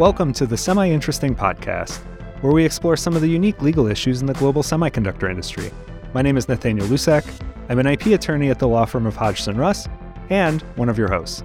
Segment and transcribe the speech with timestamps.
[0.00, 1.98] Welcome to the Semi Interesting Podcast,
[2.40, 5.70] where we explore some of the unique legal issues in the global semiconductor industry.
[6.12, 7.24] My name is Nathaniel Lucek.
[7.68, 9.86] I'm an IP attorney at the law firm of Hodgson Russ
[10.30, 11.44] and one of your hosts.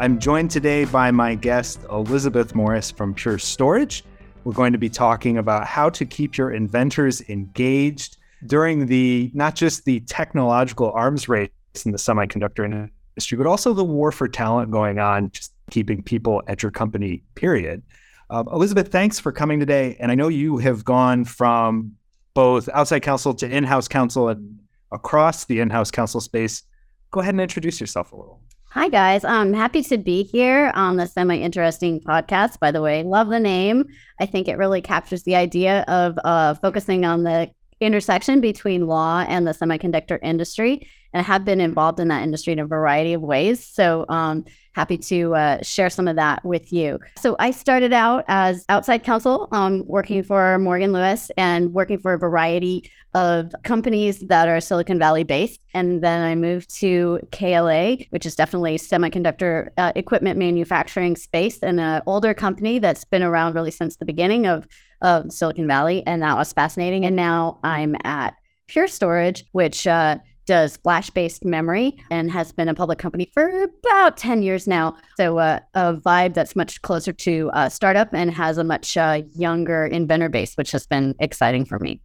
[0.00, 4.02] I'm joined today by my guest, Elizabeth Morris from Pure Storage.
[4.42, 8.16] We're going to be talking about how to keep your inventors engaged
[8.46, 11.50] during the not just the technological arms race
[11.84, 16.42] in the semiconductor industry, but also the war for talent going on, just keeping people
[16.46, 17.82] at your company, period.
[18.30, 19.96] Um, Elizabeth, thanks for coming today.
[20.00, 21.92] And I know you have gone from
[22.34, 24.58] both outside counsel to in house counsel and
[24.92, 26.62] across the in house counsel space.
[27.10, 28.40] Go ahead and introduce yourself a little.
[28.70, 29.24] Hi, guys.
[29.24, 32.58] I'm happy to be here on the Semi Interesting podcast.
[32.58, 33.86] By the way, love the name.
[34.20, 39.24] I think it really captures the idea of uh, focusing on the intersection between law
[39.28, 40.88] and the semiconductor industry.
[41.12, 43.64] And I have been involved in that industry in a variety of ways.
[43.64, 44.44] So, um,
[44.76, 46.98] happy to uh, share some of that with you.
[47.18, 52.12] So I started out as outside counsel, um, working for Morgan Lewis and working for
[52.12, 55.60] a variety of companies that are Silicon Valley based.
[55.72, 61.80] And then I moved to KLA, which is definitely semiconductor uh, equipment manufacturing space and
[61.80, 64.68] an older company that's been around really since the beginning of,
[65.00, 66.06] of Silicon Valley.
[66.06, 67.06] And that was fascinating.
[67.06, 68.34] And now I'm at
[68.66, 73.64] Pure Storage, which uh, does flash based memory and has been a public company for
[73.64, 74.96] about 10 years now.
[75.16, 79.22] So, uh, a vibe that's much closer to a startup and has a much uh,
[79.34, 82.00] younger inventor base, which has been exciting for me.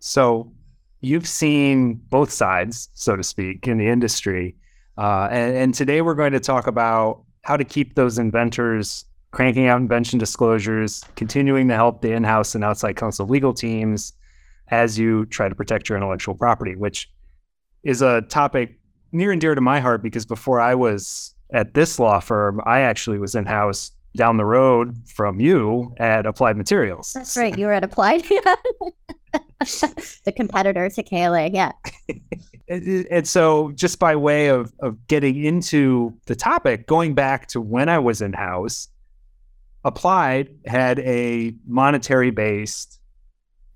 [0.00, 0.52] So,
[1.00, 4.56] you've seen both sides, so to speak, in the industry.
[4.98, 9.66] Uh, and, and today we're going to talk about how to keep those inventors cranking
[9.66, 14.12] out invention disclosures, continuing to help the in house and outside counsel legal teams
[14.68, 17.10] as you try to protect your intellectual property, which
[17.82, 18.78] is a topic
[19.12, 22.80] near and dear to my heart because before I was at this law firm, I
[22.80, 27.12] actually was in house down the road from you at Applied Materials.
[27.12, 27.56] That's right.
[27.56, 28.22] You were at Applied.
[29.60, 31.50] the competitor to KLA.
[31.50, 31.72] Yeah.
[32.68, 37.88] and so, just by way of, of getting into the topic, going back to when
[37.88, 38.88] I was in house,
[39.84, 42.98] Applied had a monetary based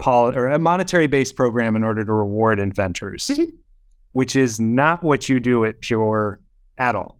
[0.05, 3.29] or a monetary based program in order to reward inventors.
[3.29, 3.57] Mm-hmm
[4.15, 6.41] which is not what you do at Pure
[6.79, 7.19] at all.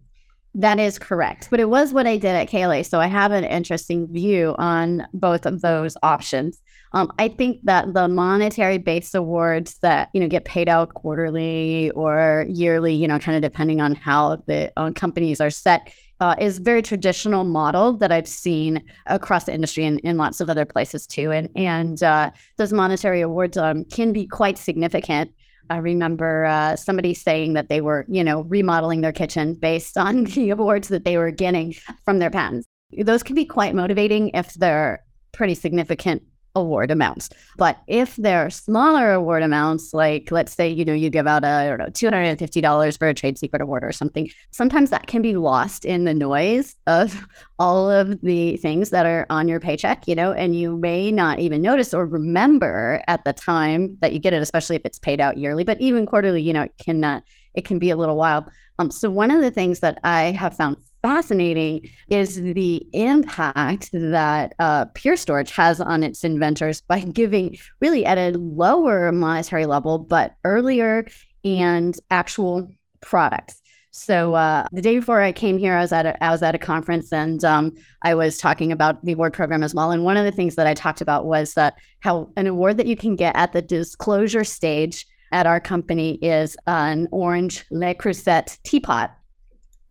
[0.55, 1.49] That is correct.
[1.51, 2.85] But it was what I did at KLA.
[2.85, 6.61] So I have an interesting view on both of those options.
[6.93, 11.91] Um, I think that the monetary based awards that, you know, get paid out quarterly
[11.91, 15.91] or yearly, you know, kind of depending on how the uh, companies are set,
[16.21, 20.49] uh, is very traditional model that I've seen across the industry and in lots of
[20.49, 21.33] other places too.
[21.33, 25.31] And and uh, those monetary awards um, can be quite significant.
[25.69, 30.23] I remember uh, somebody saying that they were, you know, remodeling their kitchen based on
[30.35, 32.67] the awards that they were getting from their patents.
[32.97, 36.23] Those can be quite motivating if they're pretty significant
[36.55, 37.29] award amounts.
[37.57, 41.47] But if they're smaller award amounts, like let's say, you know, you give out a,
[41.47, 45.35] I don't know, $250 for a trade secret award or something, sometimes that can be
[45.35, 47.27] lost in the noise of
[47.59, 51.39] all of the things that are on your paycheck, you know, and you may not
[51.39, 55.21] even notice or remember at the time that you get it, especially if it's paid
[55.21, 57.21] out yearly, but even quarterly, you know, it can, uh,
[57.53, 58.47] it can be a little while.
[58.79, 64.55] Um, so one of the things that I have found fascinating is the impact that
[64.57, 69.99] uh, Pure Storage has on its inventors by giving really at a lower monetary level,
[69.99, 71.05] but earlier
[71.43, 72.71] and actual
[73.01, 73.61] products.
[73.91, 76.55] So uh, the day before I came here, I was at a, I was at
[76.55, 79.91] a conference and um, I was talking about the award program as well.
[79.91, 82.87] And one of the things that I talked about was that how an award that
[82.87, 88.57] you can get at the disclosure stage at our company is an orange Le Creuset
[88.63, 89.11] teapot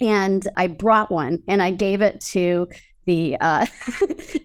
[0.00, 2.68] and I brought one and I gave it to
[3.06, 3.66] the uh,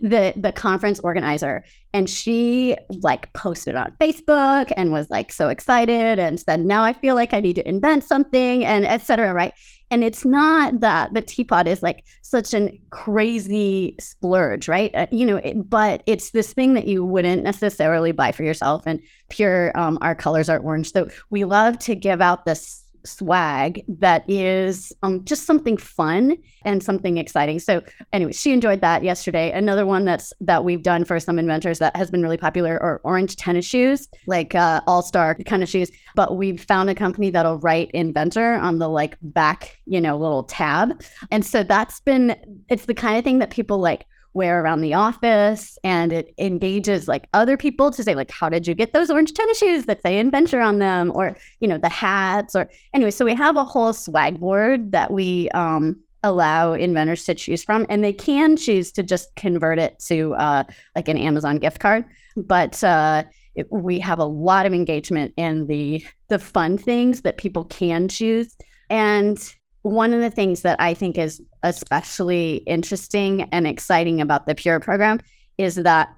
[0.01, 6.19] the the conference organizer, and she like posted on Facebook and was like so excited
[6.19, 9.33] and said, "Now I feel like I need to invent something," and etc.
[9.33, 9.53] Right?
[9.91, 14.93] And it's not that the teapot is like such a crazy splurge, right?
[14.93, 18.83] Uh, you know, it, but it's this thing that you wouldn't necessarily buy for yourself.
[18.85, 23.83] And pure, um, our colors are orange, so we love to give out this swag
[23.87, 27.59] that is um, just something fun and something exciting.
[27.59, 27.81] So
[28.13, 29.51] anyway, she enjoyed that yesterday.
[29.51, 33.01] Another one that's that we've done for some inventors that has been really popular are
[33.03, 35.91] orange tennis shoes, like uh, all star kind of shoes.
[36.15, 40.43] But we've found a company that'll write inventor on the like back, you know, little
[40.43, 41.01] tab.
[41.31, 42.35] And so that's been
[42.69, 47.07] it's the kind of thing that people like wear around the office and it engages
[47.07, 50.01] like other people to say like how did you get those orange tennis shoes that
[50.01, 51.11] say inventor on them?
[51.15, 55.11] or you know the hats or anyway so we have a whole swag board that
[55.11, 59.97] we um allow inventors to choose from and they can choose to just convert it
[59.99, 60.63] to uh,
[60.95, 62.05] like an amazon gift card.
[62.35, 63.23] But uh,
[63.55, 68.07] it, we have a lot of engagement in the the fun things that people can
[68.07, 68.55] choose.
[68.89, 69.37] And
[69.81, 74.79] one of the things that i think is especially interesting and exciting about the pure
[74.79, 75.19] program
[75.57, 76.13] is that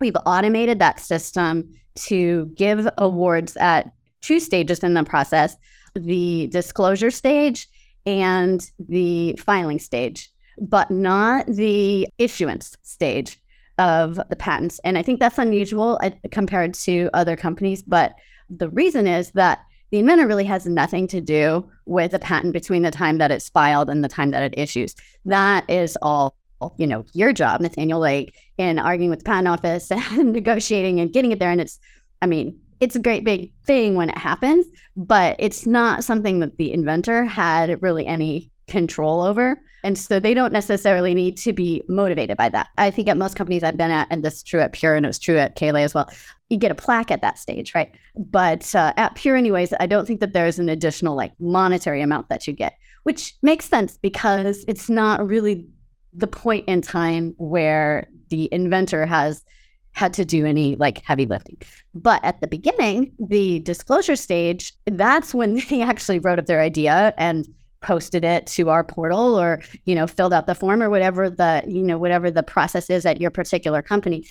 [0.00, 3.90] we've automated that system to give awards at
[4.22, 5.56] two stages in the process
[5.96, 7.68] the disclosure stage
[8.04, 13.40] and the filing stage, but not the issuance stage
[13.78, 14.78] of the patents.
[14.84, 17.82] And I think that's unusual uh, compared to other companies.
[17.82, 18.14] But
[18.48, 19.60] the reason is that
[19.90, 23.48] the inventor really has nothing to do with the patent between the time that it's
[23.48, 24.94] filed and the time that it issues.
[25.24, 26.36] That is all,
[26.76, 31.12] you know, your job, Nathaniel Lake, in arguing with the patent office and negotiating and
[31.12, 31.50] getting it there.
[31.50, 31.78] And it's,
[32.20, 34.66] I mean, it's a great big thing when it happens,
[34.96, 39.60] but it's not something that the inventor had really any control over.
[39.86, 42.70] And so they don't necessarily need to be motivated by that.
[42.76, 45.06] I think at most companies I've been at, and this is true at Pure and
[45.06, 46.10] it was true at KLA as well,
[46.48, 47.94] you get a plaque at that stage, right?
[48.16, 52.28] But uh, at Pure, anyways, I don't think that there's an additional like monetary amount
[52.30, 55.68] that you get, which makes sense because it's not really
[56.12, 59.44] the point in time where the inventor has
[59.92, 61.58] had to do any like heavy lifting.
[61.94, 67.14] But at the beginning, the disclosure stage, that's when they actually wrote up their idea
[67.16, 67.46] and
[67.80, 71.62] posted it to our portal or you know filled out the form or whatever the
[71.66, 74.26] you know whatever the process is at your particular company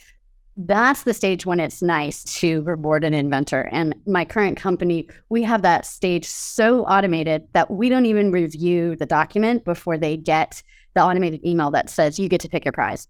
[0.57, 3.67] that's the stage when it's nice to reward an inventor.
[3.73, 8.95] And my current company, we have that stage so automated that we don't even review
[8.95, 10.63] the document before they get
[10.93, 13.07] the automated email that says you get to pick your prize.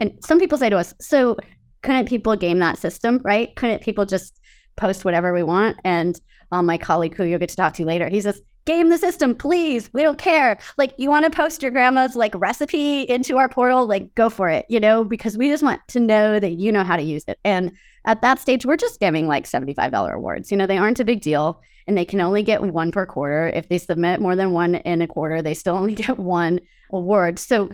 [0.00, 1.36] And some people say to us, so
[1.82, 3.54] couldn't people game that system, right?
[3.54, 4.40] Couldn't people just
[4.76, 5.76] post whatever we want?
[5.84, 6.20] And
[6.52, 9.34] um, my colleague, who you'll get to talk to later, he says, game the system,
[9.34, 9.90] please.
[9.94, 10.58] We don't care.
[10.76, 13.86] Like, you want to post your grandma's like recipe into our portal?
[13.86, 16.84] Like, go for it, you know, because we just want to know that you know
[16.84, 17.38] how to use it.
[17.44, 17.72] And
[18.04, 20.50] at that stage, we're just giving like $75 awards.
[20.50, 23.48] You know, they aren't a big deal and they can only get one per quarter.
[23.48, 26.60] If they submit more than one in a quarter, they still only get one
[26.92, 27.38] award.
[27.38, 27.70] So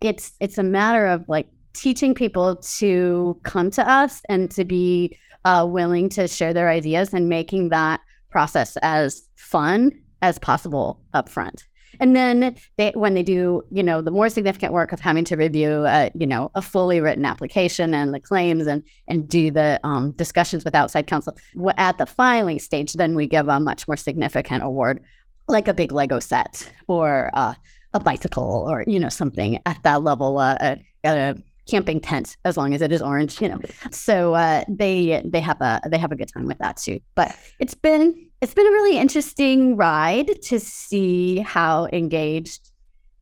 [0.00, 5.16] it's it's a matter of like teaching people to come to us and to be
[5.44, 9.92] uh, willing to share their ideas and making that process as fun
[10.22, 11.64] as possible up front.
[12.00, 15.36] And then they, when they do, you know, the more significant work of having to
[15.36, 19.80] review, a, you know, a fully written application and the claims and and do the
[19.84, 21.36] um, discussions with outside counsel
[21.76, 25.02] at the filing stage, then we give a much more significant award,
[25.48, 27.54] like a big Lego set or uh,
[27.94, 31.34] a bicycle or you know something at that level, uh, a, a
[31.68, 33.60] camping tent as long as it is orange, you know.
[33.90, 37.00] So uh, they they have a they have a good time with that too.
[37.14, 42.70] But it's been it's been a really interesting ride to see how engaged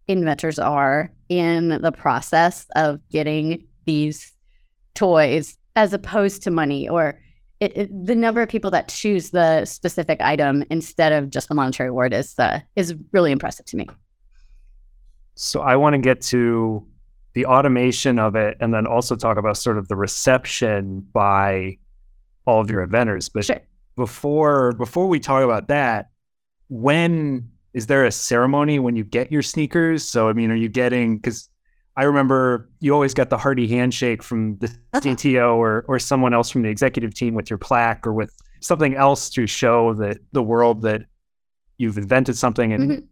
[0.09, 4.33] inventors are in the process of getting these
[4.95, 7.19] toys as opposed to money or
[7.61, 11.55] it, it, the number of people that choose the specific item instead of just the
[11.55, 13.87] monetary award is uh, is really impressive to me.
[15.35, 16.87] So I want to get to
[17.37, 21.77] the automation of it, and then also talk about sort of the reception by
[22.47, 23.29] all of your inventors.
[23.29, 23.61] But sure.
[23.95, 26.09] before before we talk about that,
[26.69, 30.03] when is there a ceremony when you get your sneakers?
[30.03, 31.51] So I mean, are you getting because
[31.95, 36.49] I remember you always got the hearty handshake from the CTO or or someone else
[36.49, 40.43] from the executive team with your plaque or with something else to show that the
[40.43, 41.03] world that
[41.77, 43.07] you've invented something and mm-hmm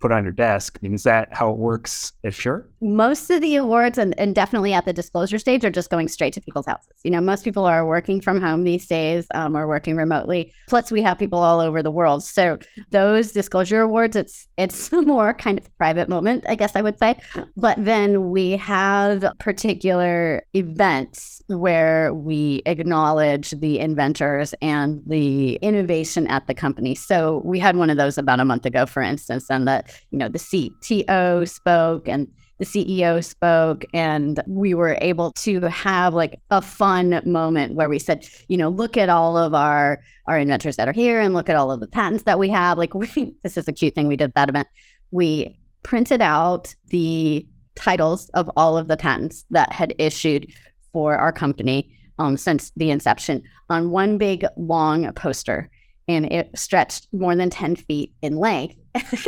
[0.00, 0.78] put on your desk.
[0.80, 2.68] I mean, is that how it works at Pure?
[2.80, 6.34] Most of the awards and, and definitely at the disclosure stage are just going straight
[6.34, 6.92] to people's houses.
[7.02, 10.52] You know, most people are working from home these days um, or working remotely.
[10.68, 12.22] Plus, we have people all over the world.
[12.24, 12.58] So
[12.90, 16.98] those disclosure awards, it's it's a more kind of private moment, I guess I would
[16.98, 17.18] say.
[17.56, 26.46] But then we have particular events where we acknowledge the inventors and the innovation at
[26.46, 26.94] the company.
[26.94, 30.18] So we had one of those about a month ago, for instance, and that you
[30.18, 32.28] know, the CTO spoke and
[32.58, 37.98] the CEO spoke, and we were able to have like a fun moment where we
[37.98, 41.50] said, you know, look at all of our our inventors that are here, and look
[41.50, 42.78] at all of the patents that we have.
[42.78, 44.68] Like, we, this is a cute thing we did at that event.
[45.10, 50.50] We printed out the titles of all of the patents that had issued
[50.92, 55.70] for our company um, since the inception on one big long poster
[56.08, 58.76] and it stretched more than 10 feet in length.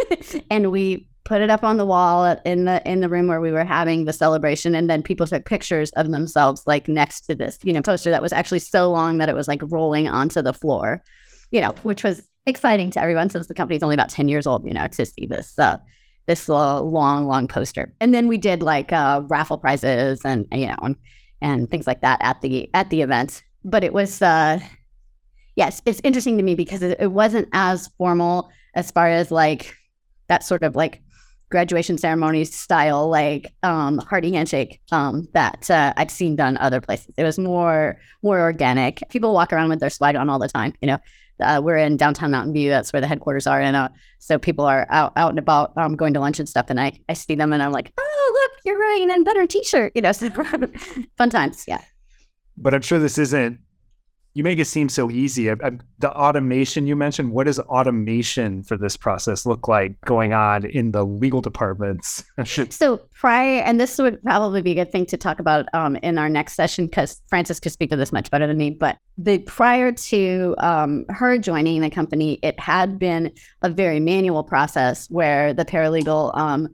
[0.51, 3.53] and we put it up on the wall in the in the room where we
[3.53, 7.59] were having the celebration and then people took pictures of themselves like next to this
[7.63, 10.55] you know poster that was actually so long that it was like rolling onto the
[10.55, 11.03] floor
[11.51, 14.65] you know which was exciting to everyone since the company's only about 10 years old
[14.65, 15.77] you know to see this uh,
[16.29, 17.93] this uh, long, long poster.
[18.01, 20.97] And then we did like uh, raffle prizes and you know and,
[21.41, 23.43] and things like that at the at the event.
[23.65, 24.61] But it was uh,
[25.59, 29.77] yes, it's interesting to me because it, it wasn't as formal as far as like
[30.29, 31.03] that sort of like
[31.51, 37.13] graduation ceremony style, like um, hearty handshake um, that uh, I've seen done other places.
[37.17, 39.03] It was more more organic.
[39.11, 40.75] People walk around with their swag on all the time.
[40.81, 40.99] You know,
[41.41, 42.71] uh, we're in downtown Mountain View.
[42.71, 43.89] That's where the headquarters are, and uh,
[44.21, 46.67] so people are out out and about, um, going to lunch and stuff.
[46.69, 49.91] And I I see them, and I'm like, oh look, you're wearing an better T-shirt.
[49.97, 50.31] You know, so
[51.19, 51.65] fun times.
[51.67, 51.83] Yeah.
[52.57, 53.59] But I'm sure this isn't
[54.35, 55.51] you make it seem so easy.
[55.51, 60.33] I, I, the automation you mentioned, what does automation for this process look like going
[60.33, 62.25] on in the legal departments?
[62.71, 66.19] so prior, and this would probably be a good thing to talk about um, in
[66.19, 68.71] our next session because Frances could speak to this much better than me.
[68.71, 73.33] But the prior to um, her joining the company, it had been
[73.63, 76.69] a very manual process where the paralegal um,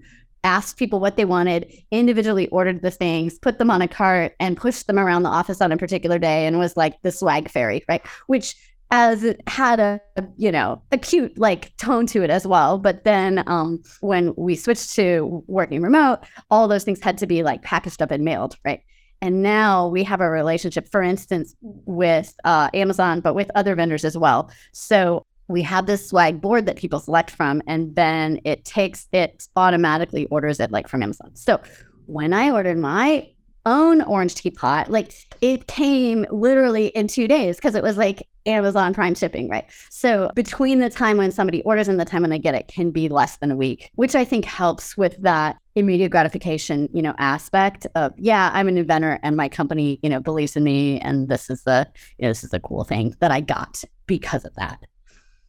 [0.45, 4.57] asked people what they wanted, individually ordered the things, put them on a cart, and
[4.57, 7.85] pushed them around the office on a particular day, and was like the swag fairy,
[7.89, 8.07] right?
[8.27, 8.55] Which
[8.91, 10.01] as it had a,
[10.37, 12.79] you know a cute like tone to it as well.
[12.79, 16.21] But then um, when we switched to working remote
[16.51, 18.83] all those things had to be like packaged up and mailed right?
[19.21, 24.05] And now we have a relationship for instance with uh, amazon but with other vendors
[24.05, 24.51] as well.
[24.73, 29.49] So we have this swag board that people select from, and then it takes it
[29.57, 31.31] automatically orders it like from Amazon.
[31.35, 31.61] So
[32.07, 33.29] when I ordered my
[33.67, 38.93] own orange teapot, like it came literally in two days because it was like Amazon
[38.93, 39.65] Prime shipping, right?
[39.91, 42.91] So between the time when somebody orders and the time when they get it can
[42.91, 47.15] be less than a week, which I think helps with that immediate gratification, you know,
[47.19, 51.29] aspect of yeah, I'm an inventor and my company, you know, believes in me and
[51.29, 54.55] this is the you know, this is a cool thing that I got because of
[54.57, 54.85] that.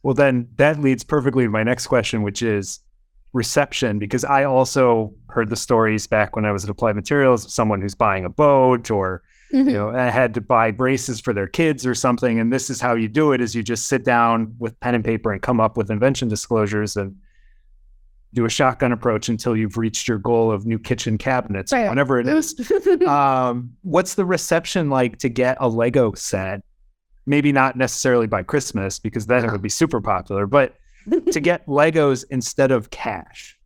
[0.06, 2.78] Well, then that leads perfectly to my next question, which is
[3.32, 7.50] reception, because I also heard the stories back when I was at Applied Materials of
[7.50, 9.68] someone who's buying a boat or mm-hmm.
[9.68, 12.38] you know had to buy braces for their kids or something.
[12.38, 15.04] And this is how you do it: is you just sit down with pen and
[15.04, 17.16] paper and come up with invention disclosures and
[18.32, 21.88] do a shotgun approach until you've reached your goal of new kitchen cabinets, right.
[21.88, 22.54] whatever it is.
[23.08, 26.62] um, what's the reception like to get a Lego set
[27.26, 30.76] maybe not necessarily by Christmas because then it would be super popular, but
[31.32, 33.58] to get Legos instead of cash.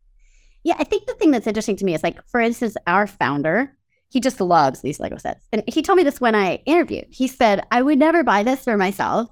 [0.64, 3.76] Yeah, I think the thing that's interesting to me is like, for instance, our founder,
[4.10, 5.46] he just loves these Lego sets.
[5.52, 7.06] And he told me this when I interviewed.
[7.10, 9.30] He said, I would never buy this for myself,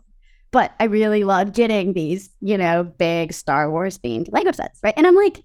[0.50, 4.94] but I really love getting these, you know, big Star Wars themed Lego sets, right?
[4.96, 5.42] And I'm like,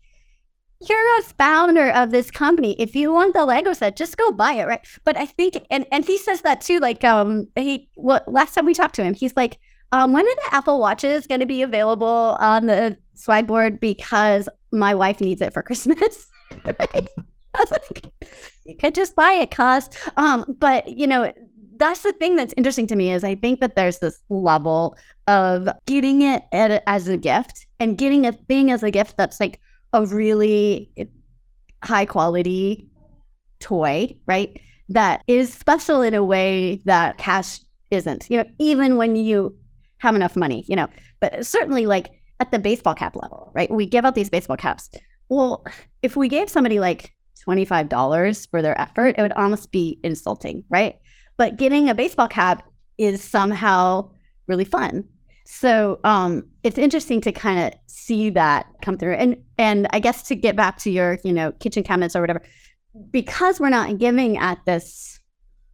[0.90, 2.76] you're a founder of this company.
[2.80, 4.86] If you want the Lego set, just go buy it, right?
[5.04, 6.80] But I think, and and he says that too.
[6.80, 9.60] Like, um, he well, last time we talked to him, he's like,
[9.92, 13.80] um, when are the Apple Watches going to be available on the swag board?
[13.80, 16.28] Because my wife needs it for Christmas.
[18.66, 21.34] You could just buy it, cause, um, but you know,
[21.78, 24.96] that's the thing that's interesting to me is I think that there's this level
[25.28, 29.60] of getting it as a gift and getting a thing as a gift that's like
[29.94, 30.92] a really
[31.84, 32.90] high quality
[33.60, 34.60] toy, right?
[34.90, 37.60] That is special in a way that cash
[37.92, 39.56] isn't, you know, even when you
[40.00, 40.88] have enough money, you know,
[41.22, 42.10] but certainly like
[42.40, 43.72] at the baseball cap level, right?
[43.72, 44.90] We give out these baseball caps.
[45.30, 45.64] Well,
[46.02, 47.14] if we gave somebody like
[47.48, 50.98] $25 for their effort, it would almost be insulting, right?
[51.38, 54.12] But getting a baseball cap is somehow
[54.48, 55.06] really fun.
[55.46, 59.16] So um, it's interesting to kind of see that come through.
[59.16, 62.42] And and I guess to get back to your, you know, kitchen cabinets or whatever,
[63.12, 65.20] because we're not giving at this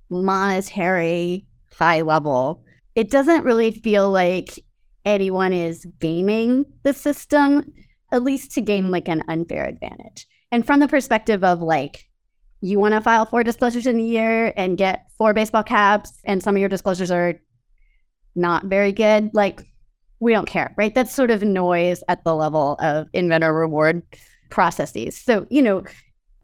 [0.09, 1.45] monetary
[1.77, 2.63] high level,
[2.95, 4.59] it doesn't really feel like
[5.05, 7.71] anyone is gaming the system,
[8.11, 10.27] at least to gain like an unfair advantage.
[10.51, 12.09] And from the perspective of like,
[12.61, 16.43] you want to file four disclosures in a year and get four baseball caps, and
[16.43, 17.39] some of your disclosures are
[18.35, 19.61] not very good, like
[20.19, 20.93] we don't care, right?
[20.93, 24.03] That's sort of noise at the level of inventor reward
[24.49, 25.17] processes.
[25.17, 25.83] So, you know,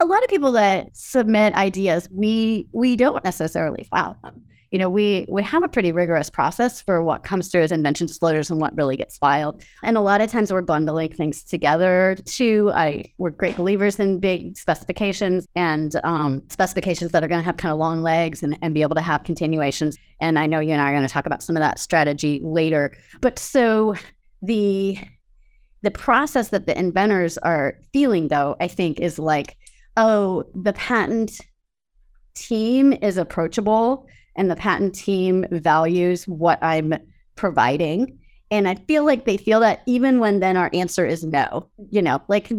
[0.00, 4.90] a lot of people that submit ideas, we we don't necessarily file them you know,
[4.90, 8.60] we we have a pretty rigorous process for what comes through as invention disclosures and
[8.60, 9.62] what really gets filed.
[9.82, 12.70] And a lot of times we're bundling things together too.
[12.74, 17.56] I we're great believers in big specifications and um, specifications that are going to have
[17.56, 19.96] kind of long legs and, and be able to have continuations.
[20.20, 22.40] And I know you and I are going to talk about some of that strategy
[22.42, 22.96] later.
[23.20, 23.94] But so
[24.42, 24.98] the
[25.82, 29.56] the process that the inventors are feeling though, I think is like,
[29.96, 31.40] oh, the patent
[32.34, 34.06] team is approachable
[34.36, 36.94] and the patent team values what I'm
[37.34, 38.18] providing.
[38.50, 42.00] And I feel like they feel that even when then our answer is no, you
[42.00, 42.52] know, like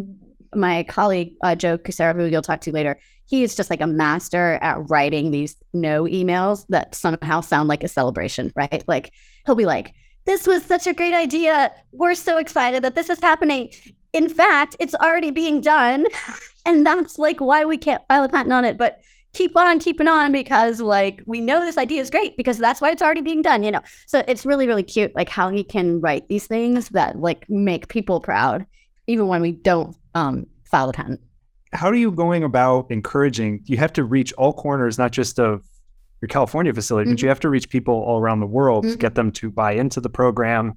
[0.53, 3.87] my colleague uh, Joe Kucera, who you'll talk to later, he is just like a
[3.87, 8.83] master at writing these no emails that somehow sound like a celebration, right?
[8.87, 9.11] Like
[9.45, 9.93] he'll be like,
[10.25, 11.71] "This was such a great idea.
[11.91, 13.71] We're so excited that this is happening.
[14.13, 16.07] In fact, it's already being done,
[16.65, 19.01] and that's like why we can't file a patent on it." But
[19.37, 22.89] keep on keeping on because like we know this idea is great because that's why
[22.89, 26.01] it's already being done you know so it's really really cute like how he can
[26.01, 28.65] write these things that like make people proud
[29.05, 31.21] even when we don't um, file a patent
[31.71, 35.63] how are you going about encouraging you have to reach all corners not just of
[36.19, 37.13] your california facility mm-hmm.
[37.13, 38.93] but you have to reach people all around the world mm-hmm.
[38.93, 40.75] to get them to buy into the program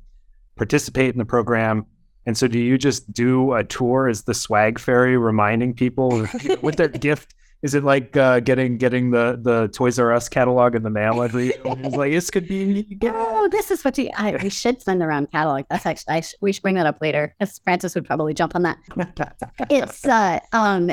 [0.56, 1.86] participate in the program
[2.26, 6.26] and so do you just do a tour as the swag fairy reminding people
[6.60, 10.74] with their gift is it like uh, getting getting the the Toys R Us catalog
[10.74, 11.52] in the mail every?
[11.64, 12.98] like this could be.
[13.02, 14.10] Oh, this is what you.
[14.16, 15.64] I, we should send around catalog.
[15.68, 16.22] That's actually.
[16.22, 17.34] Sh- we should bring that up later.
[17.40, 18.78] As Frances would probably jump on that.
[19.70, 20.90] it's uh um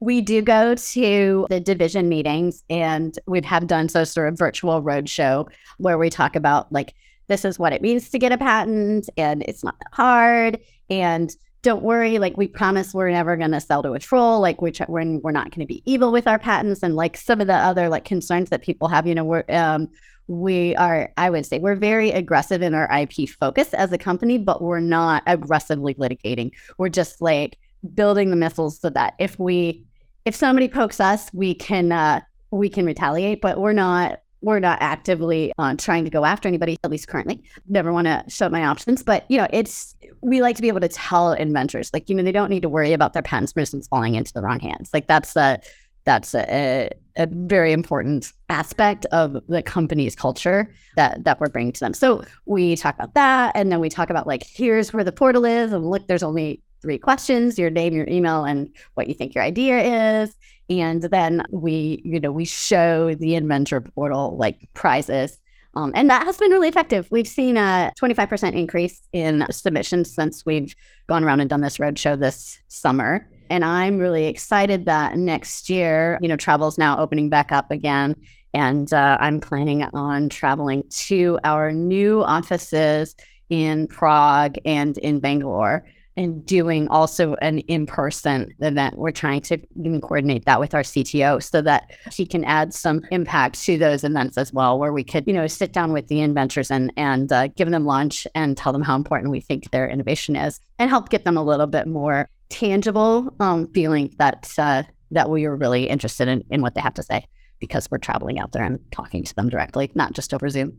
[0.00, 4.38] we do go to the division meetings and we have have done so sort of
[4.38, 5.48] virtual roadshow
[5.78, 6.94] where we talk about like
[7.28, 10.60] this is what it means to get a patent and it's not that hard
[10.90, 14.40] and don't worry, like we promise we're never going to sell to a troll.
[14.40, 16.82] Like we're, we're, we're not going to be evil with our patents.
[16.82, 19.88] And like some of the other like concerns that people have, you know, we're, um,
[20.28, 24.38] we are, I would say we're very aggressive in our IP focus as a company,
[24.38, 26.50] but we're not aggressively litigating.
[26.78, 27.58] We're just like
[27.94, 29.84] building the missiles so that if we,
[30.24, 32.20] if somebody pokes us, we can, uh,
[32.50, 36.78] we can retaliate, but we're not we're not actively uh, trying to go after anybody,
[36.84, 37.42] at least currently.
[37.68, 40.80] Never want to show my options, but you know, it's we like to be able
[40.80, 43.88] to tell inventors, like you know, they don't need to worry about their patent submissions
[43.88, 44.90] falling into the wrong hands.
[44.94, 45.58] Like that's a
[46.04, 51.80] that's a, a very important aspect of the company's culture that that we're bringing to
[51.80, 51.92] them.
[51.92, 55.44] So we talk about that, and then we talk about like here's where the portal
[55.44, 59.34] is, and look, there's only three questions: your name, your email, and what you think
[59.34, 60.36] your idea is
[60.68, 65.38] and then we you know we show the inventor portal like prizes.
[65.74, 67.06] Um, and that has been really effective.
[67.10, 70.74] We've seen a 25% increase in submissions since we've
[71.06, 73.28] gone around and done this roadshow this summer.
[73.50, 77.70] And i'm really excited that next year you know travel is now opening back up
[77.70, 78.16] again.
[78.54, 83.14] And uh, i'm planning on traveling to our new offices
[83.48, 85.84] in prague and in bangalore
[86.16, 88.96] and doing also an in-person event.
[88.96, 93.02] We're trying to even coordinate that with our CTO so that he can add some
[93.10, 96.20] impact to those events as well, where we could, you know, sit down with the
[96.20, 99.88] inventors and and uh, give them lunch and tell them how important we think their
[99.88, 104.82] innovation is, and help get them a little bit more tangible um, feeling that uh,
[105.10, 107.26] that we are really interested in in what they have to say
[107.58, 110.76] because we're traveling out there and talking to them directly, not just over Zoom.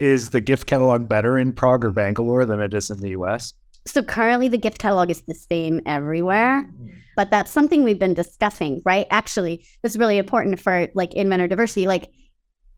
[0.00, 3.52] Is the gift catalog better in Prague or Bangalore than it is in the US?
[3.86, 6.88] So currently the gift catalog is the same everywhere, mm-hmm.
[7.16, 9.06] but that's something we've been discussing, right?
[9.10, 11.86] Actually, it's really important for like inventor diversity.
[11.86, 12.10] Like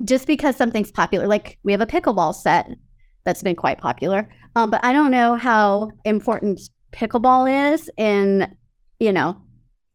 [0.05, 2.69] just because something's popular, like we have a pickleball set
[3.25, 6.61] that's been quite popular, um, but I don't know how important
[6.93, 8.57] pickleball is in,
[8.99, 9.37] you know,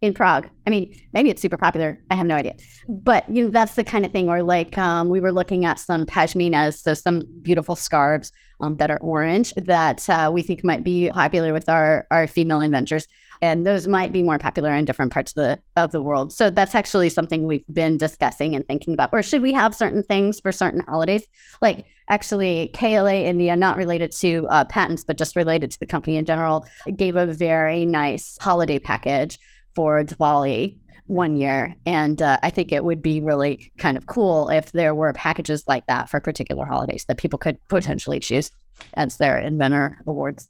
[0.02, 0.50] in Prague.
[0.65, 2.02] I mean, maybe it's super popular.
[2.10, 2.56] I have no idea.
[2.88, 5.80] But you know, that's the kind of thing where like um, we were looking at
[5.80, 10.84] some pashminas, so some beautiful scarves um, that are orange that uh, we think might
[10.84, 13.08] be popular with our our female inventors.
[13.43, 16.32] And those might be more popular in different parts of the of the world.
[16.32, 19.10] So that's actually something we've been discussing and thinking about.
[19.12, 21.26] Or should we have certain things for certain holidays?
[21.62, 26.17] Like actually, KLA India, not related to uh, patents, but just related to the company
[26.17, 29.39] in general, gave a very nice holiday package
[29.74, 30.78] for Diwali
[31.12, 31.76] one year.
[31.86, 35.65] And uh, I think it would be really kind of cool if there were packages
[35.67, 38.50] like that for particular holidays that people could potentially choose
[38.93, 40.47] as their inventor awards.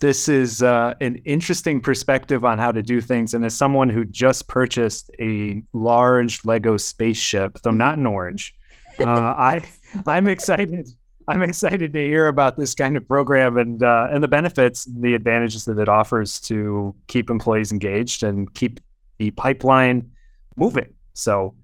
[0.00, 3.34] This is uh, an interesting perspective on how to do things.
[3.34, 8.52] And as someone who just purchased a large Lego spaceship, though not in orange,
[8.98, 9.62] uh, I
[10.06, 10.88] I'm excited.
[11.28, 15.14] I'm excited to hear about this kind of program and uh, and the benefits, the
[15.14, 18.80] advantages that it offers to keep employees engaged and keep
[19.20, 20.10] the pipeline
[20.56, 20.94] moving.
[21.12, 21.54] So,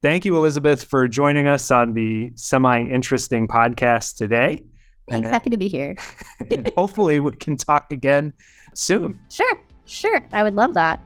[0.00, 4.62] thank you, Elizabeth, for joining us on the semi interesting podcast today.
[5.10, 5.96] Thanks, happy to be here.
[6.76, 8.32] hopefully, we can talk again
[8.74, 9.18] soon.
[9.28, 10.24] Sure, sure.
[10.32, 11.00] I would love that.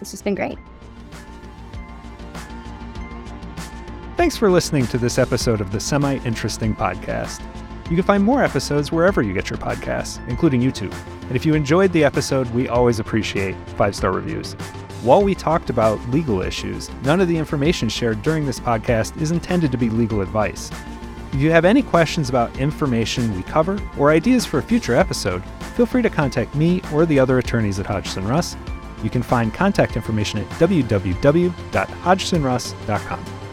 [0.00, 0.58] This has been great.
[4.16, 7.40] Thanks for listening to this episode of the Semi Interesting Podcast.
[7.88, 10.92] You can find more episodes wherever you get your podcasts, including YouTube.
[11.22, 14.56] And if you enjoyed the episode, we always appreciate five star reviews.
[15.06, 19.30] While we talked about legal issues, none of the information shared during this podcast is
[19.30, 20.68] intended to be legal advice.
[21.32, 25.44] If you have any questions about information we cover or ideas for a future episode,
[25.76, 28.56] feel free to contact me or the other attorneys at Hodgson Russ.
[29.04, 33.45] You can find contact information at www.hodgsonruss.com.